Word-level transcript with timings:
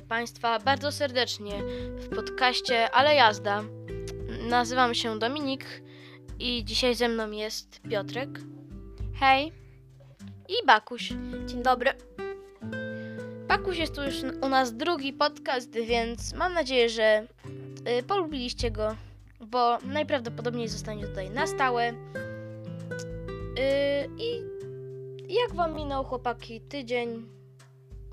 Witamy 0.00 0.08
Państwa 0.08 0.58
bardzo 0.58 0.92
serdecznie 0.92 1.62
w 1.96 2.08
podcaście 2.08 2.90
Ale 2.90 3.14
Jazda. 3.14 3.62
Nazywam 4.48 4.94
się 4.94 5.18
Dominik 5.18 5.82
i 6.38 6.64
dzisiaj 6.64 6.94
ze 6.94 7.08
mną 7.08 7.30
jest 7.30 7.80
Piotrek 7.90 8.28
Hej, 9.14 9.52
i 10.48 10.66
Bakuś. 10.66 11.12
dzień 11.46 11.62
dobry. 11.62 11.90
Bakuś 13.48 13.78
jest 13.78 13.94
tu 13.94 14.02
już 14.02 14.14
u 14.42 14.48
nas 14.48 14.76
drugi 14.76 15.12
podcast, 15.12 15.70
więc 15.72 16.34
mam 16.34 16.54
nadzieję, 16.54 16.88
że 16.88 17.26
y, 17.98 18.02
polubiliście 18.02 18.70
go, 18.70 18.96
bo 19.40 19.78
najprawdopodobniej 19.78 20.68
zostanie 20.68 21.06
tutaj 21.06 21.30
na 21.30 21.46
stałe. 21.46 21.88
Y, 21.88 21.94
I 24.18 24.42
jak 25.28 25.54
wam 25.54 25.74
minął 25.74 26.04
chłopaki 26.04 26.60
tydzień? 26.60 27.26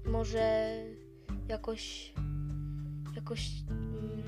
Może 0.05 0.73
jakoś 1.49 2.13
jakoś 3.15 3.49
mm, 3.69 4.23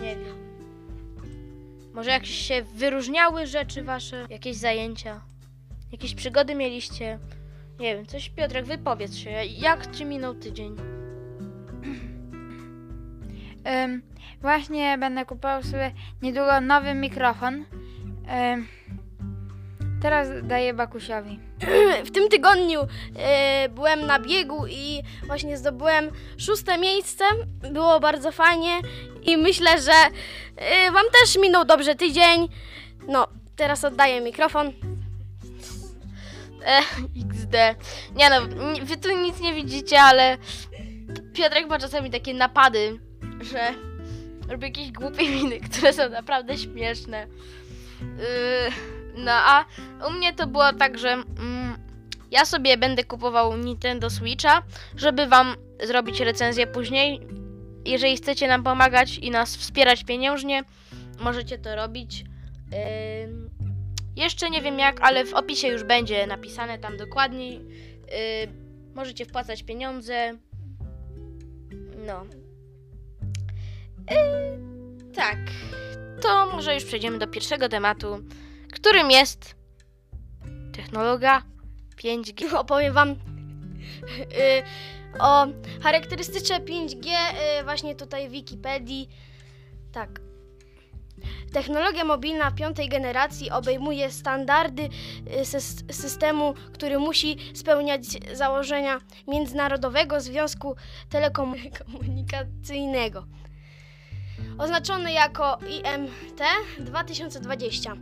nie 0.00 0.16
wiem. 0.16 0.50
Może 1.94 2.10
jakieś 2.10 2.46
się 2.48 2.62
wyróżniały 2.62 3.46
rzeczy 3.46 3.82
wasze, 3.82 4.26
jakieś 4.30 4.56
zajęcia, 4.56 5.20
jakieś 5.92 6.14
przygody 6.14 6.54
mieliście? 6.54 7.18
Nie 7.80 7.96
wiem, 7.96 8.06
coś 8.06 8.30
Piotrek, 8.30 8.64
wypowiedz 8.64 9.14
się. 9.14 9.30
Jak 9.44 9.96
ci 9.96 10.04
minął 10.04 10.34
tydzień? 10.34 10.76
Ym, 13.84 14.02
właśnie 14.40 14.98
będę 14.98 15.24
kupował 15.24 15.62
sobie 15.62 15.92
niedługo 16.22 16.60
nowy 16.60 16.94
mikrofon. 16.94 17.54
Ym, 18.54 18.66
teraz 20.02 20.28
daję 20.42 20.74
Bakusiowi. 20.74 21.40
w 22.06 22.10
tym 22.10 22.28
tygodniu 22.28 22.80
e, 23.16 23.68
byłem 23.68 24.06
na 24.06 24.18
biegu 24.18 24.66
i 24.66 25.02
właśnie 25.26 25.58
zdobyłem 25.58 26.10
szóste 26.38 26.78
miejsce. 26.78 27.24
Było 27.72 28.00
bardzo 28.00 28.32
fajnie 28.32 28.78
i 29.22 29.36
myślę, 29.36 29.82
że 29.82 29.92
e, 30.56 30.92
Wam 30.92 31.04
też 31.20 31.36
minął 31.36 31.64
dobrze 31.64 31.94
tydzień. 31.94 32.48
No, 33.08 33.26
teraz 33.56 33.84
oddaję 33.84 34.20
mikrofon. 34.20 34.72
E, 36.64 36.78
XD. 37.30 37.54
Nie 38.14 38.30
no, 38.30 38.36
wy 38.84 38.96
tu 38.96 39.22
nic 39.22 39.40
nie 39.40 39.54
widzicie, 39.54 40.00
ale 40.00 40.38
Piotrek 41.32 41.68
ma 41.68 41.78
czasami 41.78 42.10
takie 42.10 42.34
napady, 42.34 43.00
że 43.40 43.74
robi 44.48 44.64
jakieś 44.66 44.92
głupie 44.92 45.28
miny, 45.28 45.60
które 45.60 45.92
są 45.92 46.08
naprawdę 46.08 46.58
śmieszne. 46.58 47.26
Yy, 48.00 48.99
no 49.14 49.32
a 49.32 49.64
u 50.08 50.10
mnie 50.10 50.32
to 50.32 50.46
było 50.46 50.72
tak, 50.72 50.98
że 50.98 51.12
mm, 51.12 51.78
ja 52.30 52.44
sobie 52.44 52.76
będę 52.76 53.04
kupował 53.04 53.56
Nintendo 53.56 54.10
Switcha, 54.10 54.62
żeby 54.96 55.26
wam 55.26 55.56
zrobić 55.82 56.20
recenzję 56.20 56.66
później. 56.66 57.20
Jeżeli 57.84 58.16
chcecie 58.16 58.48
nam 58.48 58.62
pomagać 58.62 59.18
i 59.18 59.30
nas 59.30 59.56
wspierać 59.56 60.04
pieniężnie, 60.04 60.62
możecie 61.20 61.58
to 61.58 61.76
robić. 61.76 62.24
Ym, 63.24 63.50
jeszcze 64.16 64.50
nie 64.50 64.62
wiem 64.62 64.78
jak, 64.78 65.00
ale 65.00 65.24
w 65.24 65.34
opisie 65.34 65.68
już 65.68 65.84
będzie 65.84 66.26
napisane 66.26 66.78
tam 66.78 66.96
dokładniej. 66.96 67.54
Yy, 67.54 68.52
możecie 68.94 69.24
wpłacać 69.24 69.62
pieniądze. 69.62 70.38
No. 72.06 72.24
Yy, 74.10 75.14
tak. 75.14 75.38
To 76.22 76.46
może 76.52 76.74
już 76.74 76.84
przejdziemy 76.84 77.18
do 77.18 77.26
pierwszego 77.26 77.68
tematu, 77.68 78.18
którym 78.72 79.10
jest 79.10 79.54
technologia 80.72 81.42
5G. 82.04 82.54
Opowiem 82.56 82.94
Wam 82.94 83.08
e, 83.10 83.14
o 85.18 85.46
charakterystyce 85.82 86.60
5G 86.60 87.10
e, 87.10 87.64
właśnie 87.64 87.94
tutaj 87.94 88.28
w 88.28 88.32
Wikipedii. 88.32 89.08
Tak. 89.92 90.20
Technologia 91.52 92.04
mobilna 92.04 92.50
piątej 92.50 92.88
generacji 92.88 93.50
obejmuje 93.50 94.10
standardy 94.10 94.88
sys- 95.42 95.92
systemu, 95.92 96.54
który 96.72 96.98
musi 96.98 97.36
spełniać 97.54 98.02
założenia 98.32 99.00
Międzynarodowego 99.28 100.20
Związku 100.20 100.76
Telekomunikacyjnego. 101.08 103.26
Oznaczone 104.58 105.12
jako 105.12 105.58
IMT 105.68 106.40
2020. 106.78 107.96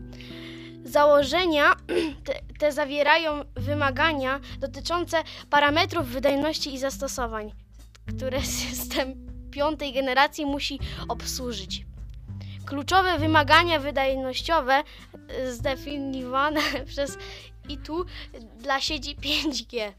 Założenia 0.85 1.77
te, 2.25 2.41
te 2.59 2.73
zawierają 2.73 3.45
wymagania 3.57 4.41
dotyczące 4.59 5.17
parametrów 5.51 6.07
wydajności 6.09 6.75
i 6.75 6.79
zastosowań, 6.79 7.53
które 8.17 8.43
system 8.69 9.15
piątej 9.51 9.93
generacji 9.93 10.47
musi 10.47 10.81
obsłużyć. 11.09 11.87
Kluczowe 12.67 13.19
wymagania 13.19 13.81
wydajnościowe 13.81 14.83
e, 15.29 15.53
zdefiniowane 15.53 16.61
przez 16.87 17.19
ITU 17.69 18.05
dla 18.59 18.81
sieci 18.81 19.17
5G. 19.17 19.93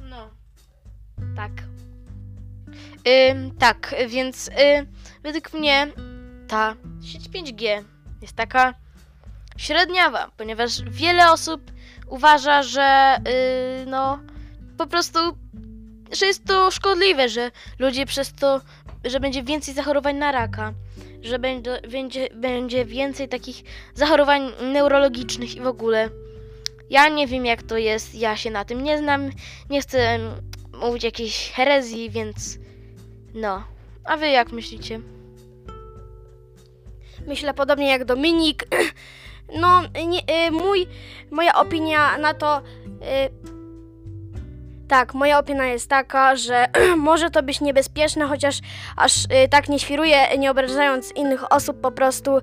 No. 0.00 0.30
Tak. 1.36 1.52
Ym, 3.30 3.56
tak, 3.58 3.94
więc 4.08 4.48
y, 4.48 4.52
według 5.22 5.52
mnie 5.52 5.92
ta 6.48 6.76
sieć 7.02 7.28
5G 7.28 7.84
jest 8.22 8.36
taka 8.36 8.74
średniawa, 9.56 10.30
ponieważ 10.36 10.82
wiele 10.82 11.30
osób 11.30 11.60
uważa, 12.06 12.62
że 12.62 13.16
y, 13.82 13.86
no 13.86 14.18
po 14.78 14.86
prostu, 14.86 15.18
że 16.12 16.26
jest 16.26 16.44
to 16.44 16.70
szkodliwe, 16.70 17.28
że 17.28 17.50
ludzie 17.78 18.06
przez 18.06 18.32
to, 18.32 18.60
że 19.04 19.20
będzie 19.20 19.42
więcej 19.42 19.74
zachorowań 19.74 20.16
na 20.16 20.32
raka, 20.32 20.72
że 21.22 21.38
będzie, 21.38 21.80
będzie, 21.90 22.28
będzie 22.34 22.84
więcej 22.84 23.28
takich 23.28 23.62
zachorowań 23.94 24.52
neurologicznych 24.62 25.56
i 25.56 25.60
w 25.60 25.66
ogóle. 25.66 26.10
Ja 26.90 27.08
nie 27.08 27.26
wiem 27.26 27.46
jak 27.46 27.62
to 27.62 27.76
jest, 27.76 28.14
ja 28.14 28.36
się 28.36 28.50
na 28.50 28.64
tym 28.64 28.82
nie 28.82 28.98
znam, 28.98 29.30
nie 29.70 29.80
chcę 29.80 30.18
mówić 30.72 31.04
jakiejś 31.04 31.52
herezji, 31.52 32.10
więc 32.10 32.58
no. 33.34 33.64
A 34.04 34.16
wy 34.16 34.28
jak 34.28 34.52
myślicie? 34.52 35.00
Myślę 37.26 37.54
podobnie 37.54 37.88
jak 37.88 38.04
Dominik. 38.04 38.64
No, 39.52 39.82
nie, 40.06 40.46
y, 40.46 40.50
mój, 40.50 40.86
moja 41.30 41.54
opinia 41.54 42.18
na 42.18 42.34
to. 42.34 42.58
Y, 42.58 43.56
tak, 44.88 45.14
moja 45.14 45.38
opinia 45.38 45.64
jest 45.64 45.90
taka, 45.90 46.36
że 46.36 46.66
może 46.96 47.30
to 47.30 47.42
być 47.42 47.60
niebezpieczne, 47.60 48.26
chociaż 48.26 48.58
aż 48.96 49.24
y, 49.24 49.48
tak 49.50 49.68
nie 49.68 49.78
świruję, 49.78 50.38
nie 50.38 50.50
obrażając 50.50 51.12
innych 51.12 51.52
osób 51.52 51.80
po 51.80 51.92
prostu. 51.92 52.40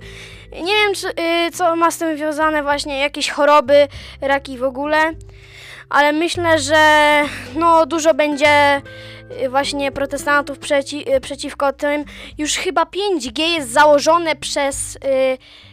Nie 0.52 0.74
wiem, 0.74 0.94
czy, 0.96 1.10
y, 1.10 1.52
co 1.52 1.76
ma 1.76 1.92
z 1.92 1.98
tym 1.98 2.18
związane, 2.18 2.64
właśnie 2.64 3.00
jakieś 3.00 3.30
choroby, 3.30 3.88
raki 4.22 4.58
w 4.58 4.64
ogóle, 4.64 4.98
ale 5.94 6.12
myślę, 6.12 6.60
że 6.60 7.22
no, 7.56 7.86
dużo 7.86 8.14
będzie 8.14 8.82
y, 9.42 9.50
właśnie 9.50 9.92
protestantów 9.92 10.60
przeci, 10.60 11.14
y, 11.14 11.20
przeciwko 11.20 11.74
tym. 11.74 12.06
Już 12.38 12.56
chyba 12.56 12.84
5G 12.84 13.42
jest 13.42 13.72
założone 13.72 14.36
przez 14.36 14.96
y, 14.96 15.00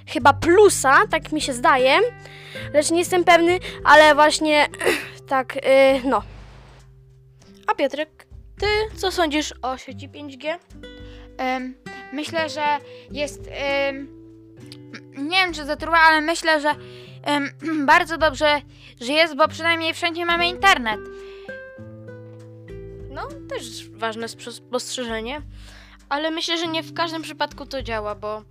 chyba 0.07 0.33
plusa, 0.33 0.99
tak 1.11 1.33
mi 1.33 1.41
się 1.41 1.53
zdaje, 1.53 1.99
lecz 2.75 2.91
nie 2.91 2.99
jestem 2.99 3.25
pewny, 3.25 3.59
ale 3.85 4.15
właśnie 4.15 4.69
tak, 5.29 5.57
y, 5.57 5.61
no. 6.05 6.23
A 7.67 7.75
Piotrek, 7.75 8.27
ty 8.59 8.67
co 8.97 9.13
sądzisz 9.13 9.55
o 9.63 9.77
sieci 9.79 10.09
5G? 10.09 10.59
Ym, 11.57 11.75
myślę, 12.13 12.49
że 12.49 12.79
jest. 13.11 13.41
Ym, 13.89 14.21
nie 15.19 15.37
wiem, 15.37 15.53
czy 15.53 15.65
za 15.65 15.77
ale 16.09 16.21
myślę, 16.21 16.61
że 16.61 16.75
ym, 17.29 17.87
bardzo 17.87 18.19
dobrze, 18.19 18.61
że 19.01 19.13
jest, 19.13 19.37
bo 19.37 19.49
przynajmniej 19.49 19.95
wszędzie 19.95 20.25
mamy 20.27 20.49
internet. 20.49 21.01
No, 23.11 23.29
też 23.49 23.91
ważne 23.91 24.29
spostrzeżenie, 24.29 25.43
ale 26.09 26.31
myślę, 26.31 26.59
że 26.59 26.67
nie 26.67 26.83
w 26.83 26.95
każdym 26.95 27.23
przypadku 27.23 27.67
to 27.67 27.83
działa, 27.83 28.15
bo 28.15 28.43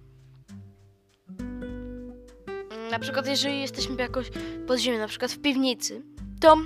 na 2.92 3.00
przykład 3.00 3.28
jeżeli 3.28 3.62
jesteśmy 3.62 3.96
jakoś 4.02 4.28
pod 4.68 4.80
ziemią, 4.80 5.00
na 5.00 5.08
przykład 5.08 5.32
w 5.32 5.42
piwnicy, 5.42 6.02
to 6.42 6.58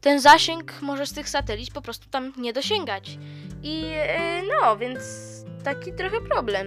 ten 0.00 0.20
zasięg 0.20 0.82
może 0.82 1.06
z 1.06 1.12
tych 1.12 1.28
satelit 1.28 1.72
po 1.72 1.82
prostu 1.82 2.10
tam 2.10 2.32
nie 2.36 2.52
dosięgać. 2.52 3.18
I 3.62 3.80
yy, 3.80 4.48
no, 4.48 4.76
więc 4.76 5.00
taki 5.64 5.92
trochę 5.92 6.20
problem. 6.20 6.66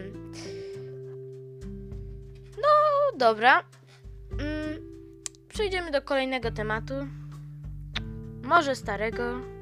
No, 2.57 2.69
dobra. 3.17 3.63
Przejdziemy 5.53 5.91
do 5.91 6.01
kolejnego 6.01 6.51
tematu. 6.51 6.93
Może 8.43 8.75
starego 8.75 9.53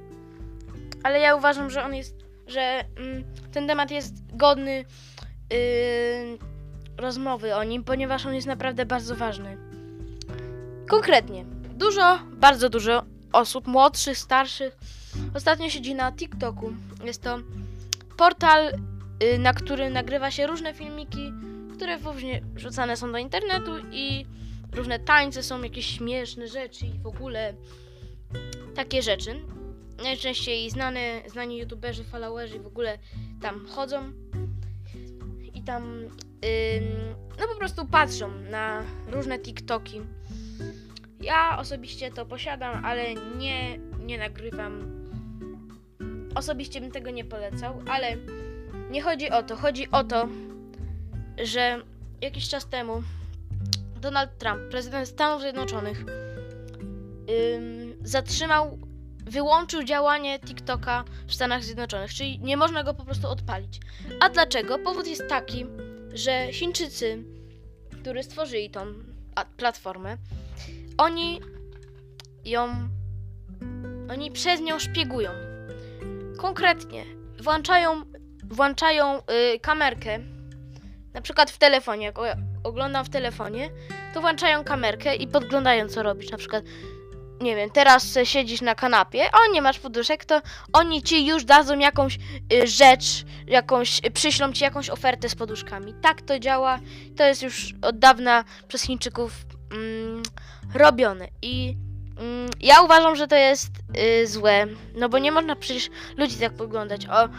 ale 1.04 1.20
ja 1.20 1.36
uważam, 1.36 1.70
że 1.70 1.84
on 1.84 1.96
jest, 1.96 2.16
że 2.48 2.84
mm, 2.96 3.24
ten 3.52 3.68
temat 3.68 3.92
jest 3.92 4.36
godny 4.36 4.86
yy, 5.52 5.58
rozmowy 6.98 7.56
o 7.56 7.64
nim, 7.64 7.84
ponieważ 7.84 8.26
on 8.26 8.34
jest 8.34 8.48
naprawdę 8.48 8.86
bardzo 8.86 9.16
ważny. 9.16 9.58
Konkretnie, 10.90 11.46
dużo, 11.74 12.20
bardzo 12.32 12.70
dużo 12.70 13.04
osób, 13.34 13.68
młodszych, 13.68 14.18
starszych, 14.18 14.78
ostatnio 15.36 15.70
siedzi 15.70 15.96
na 15.96 16.12
TikToku. 16.12 16.74
Jest 17.04 17.22
to 17.22 17.40
portal, 18.18 18.72
y, 19.24 19.38
na 19.38 19.54
który 19.54 19.90
nagrywa 19.90 20.32
się 20.32 20.48
różne 20.48 20.74
filmiki, 20.74 21.34
które 21.76 21.98
później 21.98 22.42
wrzucane 22.54 22.98
są 22.98 23.12
do 23.12 23.18
internetu 23.18 23.72
i 23.92 24.26
różne 24.76 25.00
tańce 25.00 25.44
są, 25.44 25.64
jakieś 25.64 25.86
śmieszne 25.86 26.48
rzeczy 26.48 26.86
i 26.86 27.00
w 27.00 27.08
ogóle 27.08 27.54
takie 28.76 29.02
rzeczy. 29.02 29.42
Najczęściej 30.04 30.70
znane, 30.70 31.22
znani 31.28 31.58
youtuberzy, 31.58 32.04
followerzy 32.04 32.60
w 32.60 32.68
ogóle 32.68 32.98
tam 33.42 33.66
chodzą 33.68 34.12
i 35.54 35.64
tam 35.64 35.84
ym, 35.94 36.10
no 37.40 37.48
po 37.48 37.56
prostu 37.56 37.86
patrzą 37.86 38.32
na 38.50 38.84
różne 39.08 39.40
TikToki. 39.40 40.02
Ja 41.22 41.58
osobiście 41.60 42.12
to 42.12 42.26
posiadam, 42.26 42.86
ale 42.86 43.16
nie, 43.16 43.78
nie 44.00 44.18
nagrywam. 44.18 45.02
Osobiście 46.36 46.82
bym 46.82 46.92
tego 46.92 47.12
nie 47.12 47.26
polecał, 47.26 47.82
ale 47.88 48.18
nie 48.92 49.02
chodzi 49.02 49.30
o 49.30 49.44
to. 49.44 49.56
Chodzi 49.56 49.92
o 49.92 50.04
to, 50.04 50.28
że 51.44 51.82
jakiś 52.22 52.50
czas 52.50 52.70
temu 52.70 53.04
Donald 54.02 54.38
Trump, 54.38 54.60
prezydent 54.72 55.08
Stanów 55.08 55.42
Zjednoczonych, 55.42 56.06
ym, 57.56 57.98
zatrzymał, 58.04 58.80
wyłączył 59.26 59.84
działanie 59.84 60.40
TikToka 60.40 61.04
w 61.28 61.34
Stanach 61.34 61.64
Zjednoczonych, 61.64 62.14
czyli 62.14 62.40
nie 62.40 62.58
można 62.58 62.84
go 62.84 62.94
po 62.94 63.06
prostu 63.06 63.28
odpalić. 63.28 63.80
A 64.20 64.30
dlaczego? 64.30 64.80
Powód 64.80 65.08
jest 65.08 65.28
taki, 65.28 65.66
że 66.14 66.48
Chińczycy, 66.52 67.24
którzy 68.02 68.24
stworzyli 68.24 68.70
tą 68.70 68.86
platformę, 69.58 70.18
oni 70.98 71.42
ją. 72.46 72.90
Oni 74.12 74.32
przez 74.32 74.62
nią 74.62 74.80
szpiegują. 74.80 75.32
Konkretnie 76.38 77.06
włączają, 77.40 78.04
włączają 78.44 79.20
y, 79.20 79.60
kamerkę. 79.60 80.20
Na 81.14 81.22
przykład 81.22 81.52
w 81.52 81.58
telefonie, 81.58 82.06
jak 82.06 82.20
oglądam 82.64 83.06
w 83.06 83.10
telefonie, 83.10 83.70
to 84.14 84.22
włączają 84.22 84.64
kamerkę 84.64 85.16
i 85.16 85.28
podglądają, 85.28 85.88
co 85.88 86.04
robisz. 86.04 86.32
Na 86.32 86.38
przykład, 86.38 86.64
nie 87.42 87.56
wiem, 87.56 87.70
teraz 87.70 88.04
se 88.04 88.26
siedzisz 88.26 88.62
na 88.62 88.76
kanapie, 88.76 89.24
o 89.34 89.54
nie 89.54 89.62
masz 89.62 89.80
poduszek, 89.80 90.26
to 90.26 90.42
oni 90.74 91.04
ci 91.04 91.26
już 91.26 91.44
dadzą 91.44 91.80
jakąś 91.80 92.16
y, 92.54 92.68
rzecz, 92.68 93.26
jakąś, 93.48 94.00
y, 94.06 94.12
przyślą 94.12 94.54
ci 94.54 94.64
jakąś 94.64 94.90
ofertę 94.90 95.30
z 95.30 95.36
poduszkami. 95.36 95.94
Tak 96.02 96.22
to 96.22 96.40
działa. 96.40 96.80
To 97.18 97.24
jest 97.24 97.44
już 97.44 97.74
od 97.82 98.00
dawna 98.00 98.44
przez 98.68 98.82
Chińczyków 98.82 99.34
mm, 99.72 100.24
robione. 100.74 101.28
I 101.42 101.78
mm, 102.22 102.50
ja 102.60 102.82
uważam, 102.82 103.16
że 103.16 103.28
to 103.28 103.36
jest 103.36 103.72
y, 104.22 104.28
złe, 104.28 104.68
no 104.96 105.10
bo 105.10 105.20
nie 105.20 105.32
można 105.32 105.56
przecież 105.56 105.90
ludzi 106.18 106.36
tak 106.36 106.54
poglądać. 106.54 107.08
O, 107.08 107.26
y, 107.26 107.30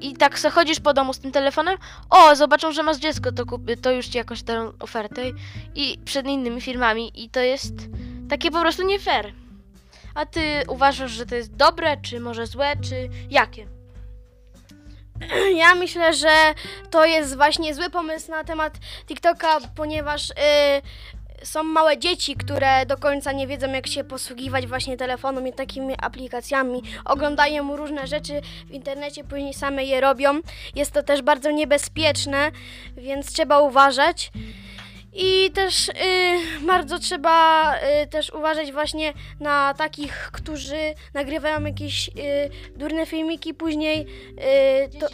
I 0.00 0.16
tak 0.16 0.38
se 0.38 0.50
chodzisz 0.50 0.80
po 0.80 0.94
domu 0.94 1.12
z 1.12 1.18
tym 1.18 1.32
telefonem, 1.32 1.78
o, 2.10 2.36
zobaczą, 2.36 2.72
że 2.72 2.82
masz 2.82 2.96
dziecko, 2.96 3.32
to, 3.32 3.46
kup, 3.46 3.62
to 3.82 3.90
już 3.90 4.06
ci 4.06 4.18
jakoś 4.18 4.42
dają 4.42 4.72
ofertę 4.80 5.22
i 5.74 5.98
przed 6.04 6.26
innymi 6.26 6.60
firmami 6.60 7.24
i 7.24 7.30
to 7.30 7.40
jest 7.40 7.74
takie 8.28 8.50
po 8.50 8.60
prostu 8.60 8.86
nie 8.86 8.98
fair. 8.98 9.32
A 10.14 10.26
ty 10.26 10.62
uważasz, 10.68 11.10
że 11.10 11.26
to 11.26 11.34
jest 11.34 11.56
dobre, 11.56 11.96
czy 11.96 12.20
może 12.20 12.46
złe, 12.46 12.72
czy 12.76 13.08
jakie? 13.30 13.66
Ja 15.62 15.74
myślę, 15.74 16.14
że 16.14 16.54
to 16.90 17.04
jest 17.04 17.36
właśnie 17.36 17.74
zły 17.74 17.90
pomysł 17.90 18.30
na 18.30 18.44
temat 18.44 18.78
TikToka, 19.06 19.60
ponieważ 19.76 20.30
y, 20.30 20.34
są 21.42 21.62
małe 21.62 21.98
dzieci, 21.98 22.36
które 22.36 22.86
do 22.86 22.96
końca 22.96 23.32
nie 23.32 23.46
wiedzą, 23.46 23.72
jak 23.72 23.86
się 23.86 24.04
posługiwać 24.04 24.66
właśnie 24.66 24.96
telefonem 24.96 25.48
i 25.48 25.52
takimi 25.52 25.94
aplikacjami. 25.98 26.82
Oglądają 27.04 27.76
różne 27.76 28.06
rzeczy 28.06 28.40
w 28.66 28.70
internecie, 28.70 29.24
później 29.24 29.54
same 29.54 29.84
je 29.84 30.00
robią. 30.00 30.40
Jest 30.74 30.92
to 30.92 31.02
też 31.02 31.22
bardzo 31.22 31.50
niebezpieczne, 31.50 32.50
więc 32.96 33.32
trzeba 33.32 33.60
uważać. 33.60 34.30
I 35.16 35.50
też 35.50 35.88
y, 35.88 35.92
bardzo 36.66 36.98
trzeba 36.98 37.74
y, 37.76 38.06
też 38.06 38.30
uważać 38.30 38.72
właśnie 38.72 39.12
na 39.40 39.74
takich, 39.74 40.30
którzy 40.32 40.94
nagrywają 41.14 41.64
jakieś 41.64 42.08
y, 42.08 42.12
durne 42.76 43.06
filmiki, 43.06 43.54
później 43.54 44.06
y, 44.90 44.98
to, 44.98 45.06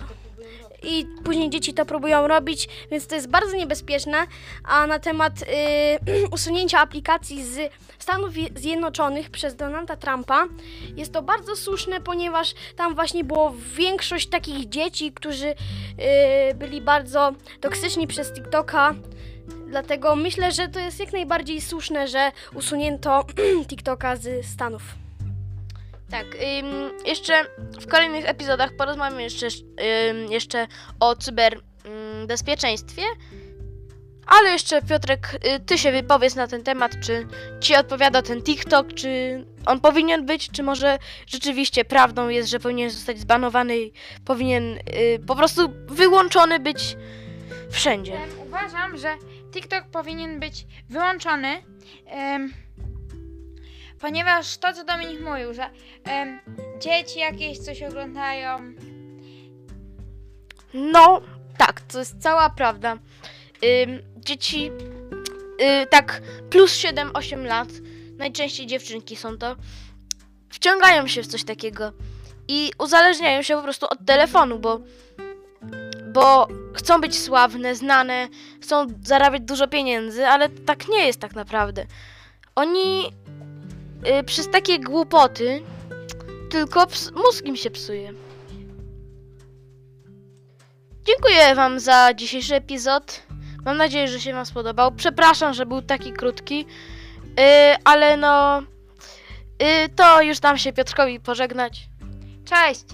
i 0.82 1.06
później 1.24 1.50
dzieci 1.50 1.74
to 1.74 1.86
próbują 1.86 2.28
robić, 2.28 2.68
więc 2.90 3.06
to 3.06 3.14
jest 3.14 3.28
bardzo 3.28 3.56
niebezpieczne. 3.56 4.26
A 4.64 4.86
na 4.86 4.98
temat 4.98 5.32
y, 5.42 5.46
usunięcia 6.34 6.80
aplikacji 6.80 7.44
z 7.44 7.72
Stanów 7.98 8.36
Je- 8.36 8.48
Zjednoczonych 8.56 9.30
przez 9.30 9.56
Donalda 9.56 9.96
Trumpa 9.96 10.46
jest 10.96 11.12
to 11.12 11.22
bardzo 11.22 11.56
słuszne, 11.56 12.00
ponieważ 12.00 12.54
tam 12.76 12.94
właśnie 12.94 13.24
było 13.24 13.54
większość 13.76 14.28
takich 14.28 14.68
dzieci, 14.68 15.12
którzy 15.12 15.46
y, 15.48 15.54
byli 16.54 16.80
bardzo 16.80 17.32
toksyczni 17.60 18.06
przez 18.06 18.32
TikToka. 18.32 18.94
Dlatego 19.68 20.16
myślę, 20.16 20.52
że 20.52 20.68
to 20.68 20.80
jest 20.80 21.00
jak 21.00 21.12
najbardziej 21.12 21.60
słuszne, 21.60 22.08
że 22.08 22.32
usunięto 22.54 23.24
TikToka 23.68 24.16
z 24.16 24.46
Stanów. 24.46 24.82
Tak, 26.10 26.26
ym, 26.34 26.90
jeszcze 27.06 27.44
w 27.80 27.86
kolejnych 27.86 28.28
epizodach 28.28 28.76
porozmawiamy 28.76 29.22
jeszcze, 29.22 29.46
ym, 30.10 30.32
jeszcze 30.32 30.66
o 31.00 31.16
cyberbezpieczeństwie. 31.16 33.02
Ale 34.26 34.50
jeszcze 34.50 34.82
Piotrek, 34.82 35.34
y, 35.56 35.60
ty 35.60 35.78
się 35.78 35.92
wypowiedz 35.92 36.34
na 36.34 36.46
ten 36.46 36.62
temat, 36.62 36.92
czy 37.00 37.26
ci 37.60 37.76
odpowiada 37.76 38.22
ten 38.22 38.42
TikTok, 38.42 38.94
czy 38.94 39.44
on 39.66 39.80
powinien 39.80 40.26
być, 40.26 40.50
czy 40.50 40.62
może 40.62 40.98
rzeczywiście 41.26 41.84
prawdą 41.84 42.28
jest, 42.28 42.48
że 42.50 42.60
powinien 42.60 42.90
zostać 42.90 43.18
zbanowany 43.18 43.78
i 43.78 43.92
powinien 44.24 44.64
y, 44.64 44.80
po 45.26 45.36
prostu 45.36 45.72
wyłączony 45.88 46.58
być 46.58 46.96
wszędzie. 47.70 48.18
Uważam, 48.46 48.98
że 48.98 49.16
TikTok 49.52 49.84
powinien 49.92 50.40
być 50.40 50.66
wyłączony, 50.88 51.62
em, 52.06 52.52
ponieważ 54.00 54.58
to, 54.58 54.72
co 54.72 54.84
Dominik 54.84 55.20
mówił, 55.20 55.54
że 55.54 55.70
dzieci 56.80 57.18
jakieś 57.18 57.58
coś 57.58 57.82
oglądają. 57.82 58.58
No, 60.74 61.20
tak, 61.58 61.80
to 61.80 61.98
jest 61.98 62.22
cała 62.22 62.50
prawda. 62.50 62.98
Dzieci, 64.16 64.70
y, 65.82 65.86
tak, 65.86 66.22
plus 66.50 66.72
7-8 66.72 67.44
lat, 67.44 67.68
najczęściej 68.18 68.66
dziewczynki 68.66 69.16
są 69.16 69.38
to, 69.38 69.56
wciągają 70.48 71.06
się 71.06 71.22
w 71.22 71.26
coś 71.26 71.44
takiego 71.44 71.92
i 72.48 72.72
uzależniają 72.78 73.42
się 73.42 73.56
po 73.56 73.62
prostu 73.62 73.86
od 73.90 73.98
telefonu, 74.06 74.58
bo, 74.58 74.80
bo 76.12 76.48
chcą 76.74 77.00
być 77.00 77.18
sławne, 77.18 77.74
znane, 77.74 78.28
chcą 78.62 78.86
zarabiać 79.04 79.42
dużo 79.42 79.68
pieniędzy, 79.68 80.26
ale 80.26 80.48
tak 80.48 80.88
nie 80.88 81.06
jest 81.06 81.20
tak 81.20 81.34
naprawdę. 81.34 81.86
Oni 82.54 83.12
y, 84.06 84.24
przez 84.24 84.50
takie 84.50 84.80
głupoty 84.80 85.62
tylko 86.50 86.86
mózg 87.14 87.44
im 87.44 87.56
się 87.56 87.70
psuje. 87.70 88.12
Dziękuję 91.04 91.54
Wam 91.54 91.80
za 91.80 92.14
dzisiejszy 92.14 92.54
epizod. 92.54 93.22
Mam 93.64 93.76
nadzieję, 93.76 94.08
że 94.08 94.20
się 94.20 94.32
Wam 94.32 94.46
spodobał. 94.46 94.92
Przepraszam, 94.92 95.54
że 95.54 95.66
był 95.66 95.82
taki 95.82 96.12
krótki, 96.12 96.58
yy, 96.58 97.44
ale 97.84 98.16
no. 98.16 98.62
Yy, 99.60 99.88
to 99.96 100.22
już 100.22 100.40
dam 100.40 100.58
się 100.58 100.72
Piotrkowi 100.72 101.20
pożegnać. 101.20 101.88
Cześć! 102.44 102.84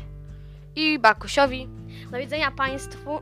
I 0.76 0.98
Bakusiowi. 0.98 1.68
Do 2.10 2.18
widzenia 2.18 2.50
Państwu. 2.50 3.20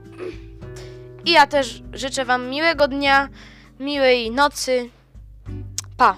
I 1.25 1.33
ja 1.33 1.47
też 1.47 1.83
życzę 1.93 2.25
Wam 2.25 2.49
miłego 2.51 2.89
dnia, 2.89 3.29
miłej 3.81 4.31
nocy. 4.31 4.91
Pa. 5.97 6.17